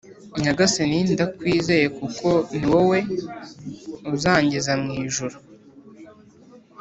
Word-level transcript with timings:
Nyagasani 0.43 0.97
ndakwizeye 1.13 1.85
kuko 1.97 2.27
niwowe 2.57 2.99
uzangeza 4.13 4.71
mu 4.83 4.91
ijuru 5.05 5.37